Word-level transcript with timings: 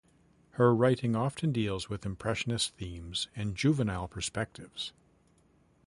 Her 0.53 0.73
writing 0.73 1.15
often 1.15 1.51
deals 1.51 1.87
with 1.87 2.07
impressionist 2.07 2.73
themes 2.75 3.27
and 3.35 3.55
juvenile 3.55 4.07
perspectives. 4.07 4.93